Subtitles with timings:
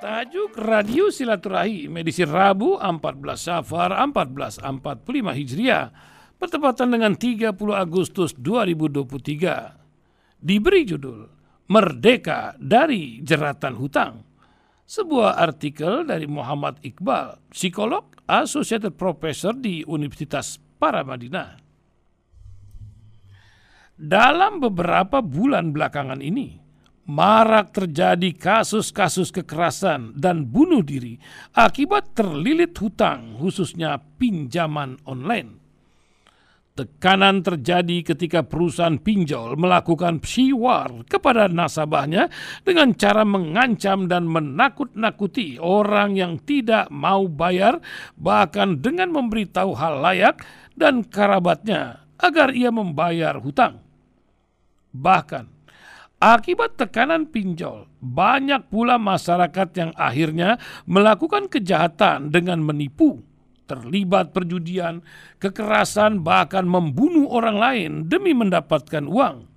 [0.00, 4.64] Tajuk Radio Silaturahim edisi Rabu 14 Safar 1445
[5.36, 5.92] Hijriah
[6.40, 10.40] bertepatan dengan 30 Agustus 2023.
[10.40, 11.28] Diberi judul
[11.68, 14.24] Merdeka dari Jeratan Hutang.
[14.88, 21.60] Sebuah artikel dari Muhammad Iqbal, psikolog Associated Professor di Universitas Paramadina.
[24.00, 26.69] Dalam beberapa bulan belakangan ini,
[27.10, 31.18] marak terjadi kasus-kasus kekerasan dan bunuh diri
[31.58, 35.58] akibat terlilit hutang, khususnya pinjaman online.
[36.70, 42.30] Tekanan terjadi ketika perusahaan pinjol melakukan psiwar kepada nasabahnya
[42.62, 47.82] dengan cara mengancam dan menakut-nakuti orang yang tidak mau bayar,
[48.16, 50.40] bahkan dengan memberitahu hal layak
[50.78, 53.82] dan kerabatnya agar ia membayar hutang.
[54.94, 55.59] Bahkan
[56.20, 63.24] Akibat tekanan pinjol, banyak pula masyarakat yang akhirnya melakukan kejahatan dengan menipu,
[63.64, 65.00] terlibat perjudian,
[65.40, 69.48] kekerasan, bahkan membunuh orang lain demi mendapatkan uang.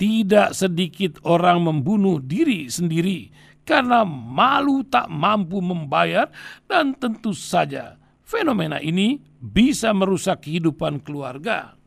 [0.00, 3.28] Tidak sedikit orang membunuh diri sendiri
[3.60, 6.32] karena malu tak mampu membayar,
[6.64, 11.79] dan tentu saja fenomena ini bisa merusak kehidupan keluarga.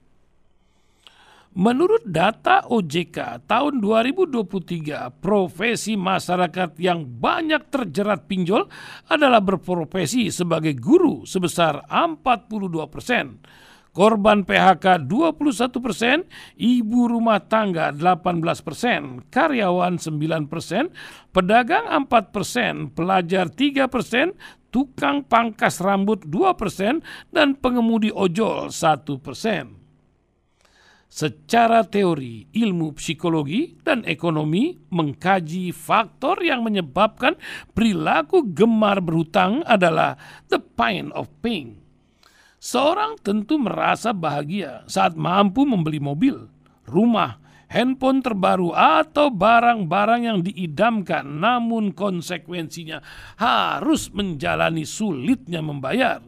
[1.54, 8.66] Menurut data OJK tahun 2023, profesi masyarakat yang banyak terjerat pinjol
[9.06, 13.38] adalah berprofesi sebagai guru sebesar 42 persen,
[13.94, 16.26] korban PHK 21 persen,
[16.58, 18.34] ibu rumah tangga 18
[18.66, 20.90] persen, karyawan 9 persen,
[21.30, 24.34] pedagang 4 persen, pelajar 3 persen,
[24.74, 29.83] tukang pangkas rambut 2 persen, dan pengemudi ojol 1 persen
[31.14, 37.38] secara teori ilmu psikologi dan ekonomi mengkaji faktor yang menyebabkan
[37.78, 40.18] perilaku gemar berhutang adalah
[40.50, 41.78] the pain of pain.
[42.58, 46.50] Seorang tentu merasa bahagia saat mampu membeli mobil,
[46.90, 47.38] rumah,
[47.70, 53.06] handphone terbaru atau barang-barang yang diidamkan namun konsekuensinya
[53.38, 56.26] harus menjalani sulitnya membayar.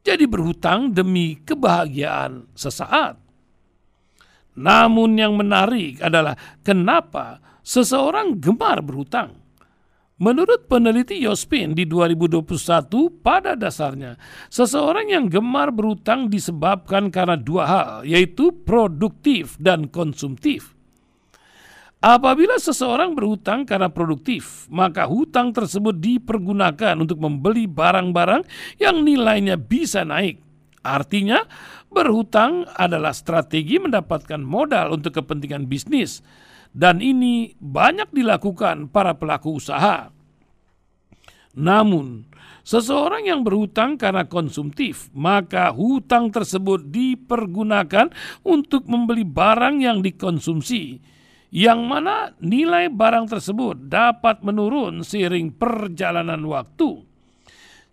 [0.00, 3.25] Jadi berhutang demi kebahagiaan sesaat
[4.56, 6.34] namun yang menarik adalah
[6.64, 9.36] kenapa seseorang gemar berhutang.
[10.16, 14.16] Menurut peneliti Yospin di 2021 pada dasarnya,
[14.48, 20.72] seseorang yang gemar berhutang disebabkan karena dua hal, yaitu produktif dan konsumtif.
[22.00, 28.46] Apabila seseorang berhutang karena produktif, maka hutang tersebut dipergunakan untuk membeli barang-barang
[28.80, 30.45] yang nilainya bisa naik.
[30.86, 31.42] Artinya,
[31.96, 36.20] Berhutang adalah strategi mendapatkan modal untuk kepentingan bisnis,
[36.76, 40.12] dan ini banyak dilakukan para pelaku usaha.
[41.56, 42.28] Namun,
[42.68, 48.12] seseorang yang berhutang karena konsumtif, maka hutang tersebut dipergunakan
[48.44, 51.00] untuk membeli barang yang dikonsumsi,
[51.54, 57.15] yang mana nilai barang tersebut dapat menurun seiring perjalanan waktu.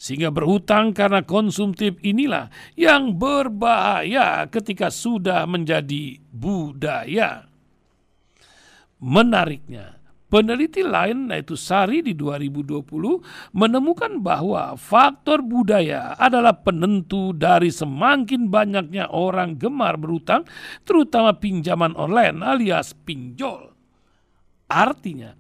[0.04, 7.48] Sehingga berhutang karena konsumtif inilah yang berbahaya ketika sudah menjadi budaya.
[9.00, 12.84] Menariknya, peneliti lain yaitu Sari di 2020
[13.56, 20.44] menemukan bahwa faktor budaya adalah penentu dari semakin banyaknya orang gemar berhutang,
[20.84, 23.72] terutama pinjaman online alias pinjol.
[24.68, 25.32] Artinya,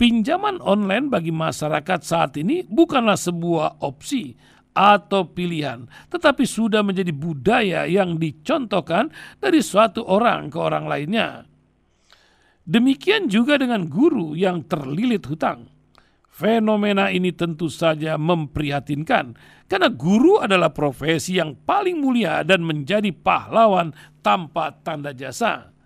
[0.00, 4.32] Pinjaman online bagi masyarakat saat ini bukanlah sebuah opsi
[4.72, 11.44] atau pilihan, tetapi sudah menjadi budaya yang dicontohkan dari suatu orang ke orang lainnya.
[12.64, 15.68] Demikian juga dengan guru yang terlilit hutang.
[16.32, 19.36] Fenomena ini tentu saja memprihatinkan
[19.68, 23.92] karena guru adalah profesi yang paling mulia dan menjadi pahlawan
[24.24, 25.76] tanpa tanda jasa.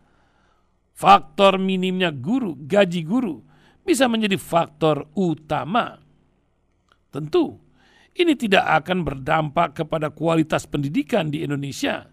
[0.94, 3.42] Faktor minimnya guru, gaji guru,
[3.84, 6.00] bisa menjadi faktor utama.
[7.12, 7.60] Tentu,
[8.16, 12.08] ini tidak akan berdampak kepada kualitas pendidikan di Indonesia.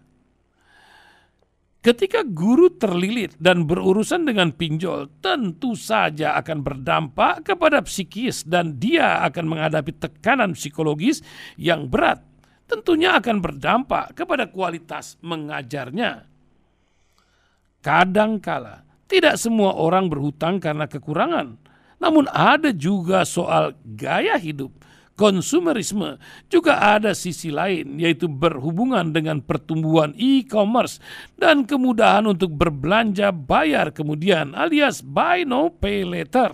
[1.82, 9.18] Ketika guru terlilit dan berurusan dengan pinjol, tentu saja akan berdampak kepada psikis dan dia
[9.26, 11.26] akan menghadapi tekanan psikologis
[11.58, 12.22] yang berat.
[12.70, 16.30] Tentunya akan berdampak kepada kualitas mengajarnya.
[17.82, 21.58] Kadangkala tidak semua orang berhutang karena kekurangan,
[22.02, 24.74] namun ada juga soal gaya hidup.
[25.14, 26.18] Konsumerisme
[26.50, 30.98] juga ada sisi lain yaitu berhubungan dengan pertumbuhan e-commerce
[31.38, 36.50] dan kemudahan untuk berbelanja bayar kemudian alias buy no pay later.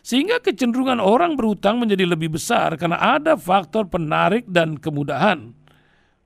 [0.00, 5.56] Sehingga kecenderungan orang berhutang menjadi lebih besar karena ada faktor penarik dan kemudahan.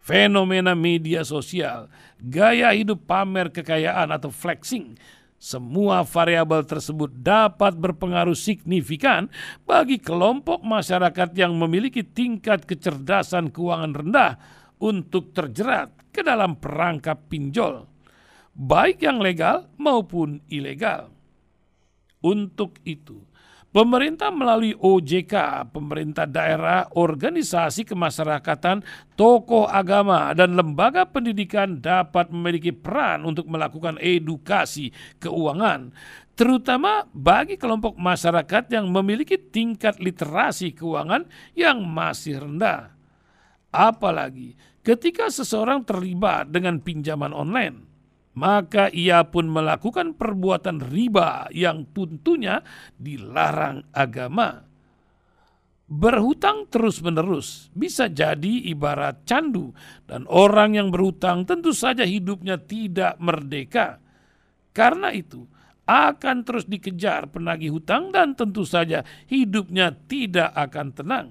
[0.04, 1.88] Fenomena media sosial,
[2.20, 5.00] gaya hidup pamer kekayaan atau flexing,
[5.36, 9.28] semua variabel tersebut dapat berpengaruh signifikan
[9.68, 14.32] bagi kelompok masyarakat yang memiliki tingkat kecerdasan keuangan rendah
[14.80, 17.84] untuk terjerat ke dalam perangkap pinjol,
[18.54, 21.10] baik yang legal maupun ilegal.
[22.24, 23.20] Untuk itu,
[23.74, 28.86] Pemerintah melalui OJK, pemerintah daerah, organisasi kemasyarakatan,
[29.18, 35.90] tokoh agama, dan lembaga pendidikan dapat memiliki peran untuk melakukan edukasi keuangan,
[36.38, 41.26] terutama bagi kelompok masyarakat yang memiliki tingkat literasi keuangan
[41.58, 42.94] yang masih rendah.
[43.74, 44.54] Apalagi
[44.86, 47.93] ketika seseorang terlibat dengan pinjaman online
[48.34, 52.60] maka ia pun melakukan perbuatan riba yang tentunya
[52.98, 54.66] dilarang agama.
[55.84, 59.70] Berhutang terus-menerus bisa jadi ibarat candu,
[60.10, 64.02] dan orang yang berhutang tentu saja hidupnya tidak merdeka.
[64.74, 65.46] Karena itu,
[65.84, 71.26] akan terus dikejar penagih hutang, dan tentu saja hidupnya tidak akan tenang.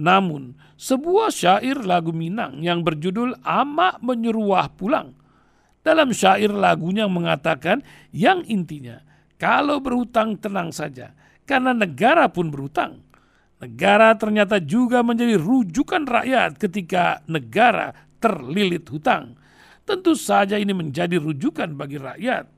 [0.00, 5.19] Namun, sebuah syair lagu Minang yang berjudul Amak Menyeruah Pulang
[5.80, 7.80] dalam syair lagunya mengatakan
[8.12, 9.00] yang intinya
[9.40, 11.16] kalau berhutang tenang saja
[11.48, 13.02] karena negara pun berhutang.
[13.60, 19.36] Negara ternyata juga menjadi rujukan rakyat ketika negara terlilit hutang.
[19.84, 22.48] Tentu saja ini menjadi rujukan bagi rakyat.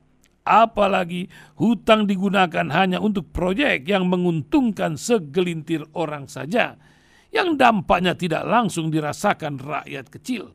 [0.42, 1.26] Apalagi
[1.58, 6.78] hutang digunakan hanya untuk proyek yang menguntungkan segelintir orang saja,
[7.30, 10.54] yang dampaknya tidak langsung dirasakan rakyat kecil.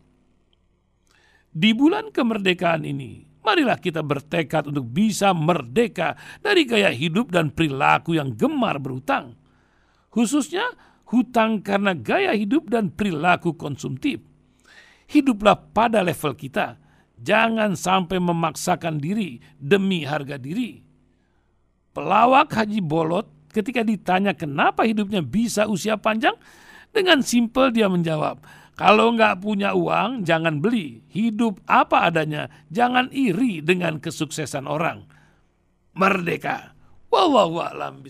[1.52, 8.20] Di bulan kemerdekaan ini, marilah kita bertekad untuk bisa merdeka dari gaya hidup dan perilaku
[8.20, 9.36] yang gemar berhutang.
[10.12, 10.68] Khususnya
[11.08, 14.20] hutang karena gaya hidup dan perilaku konsumtif.
[15.08, 16.76] Hiduplah pada level kita.
[17.18, 20.84] Jangan sampai memaksakan diri demi harga diri.
[21.96, 23.26] Pelawak Haji Bolot
[23.58, 26.38] ketika ditanya kenapa hidupnya bisa usia panjang,
[26.94, 28.38] dengan simpel dia menjawab,
[28.78, 31.02] kalau nggak punya uang, jangan beli.
[31.10, 32.46] Hidup apa adanya.
[32.70, 35.02] Jangan iri dengan kesuksesan orang.
[35.98, 36.78] Merdeka.
[37.10, 38.06] Wallahu a'lam.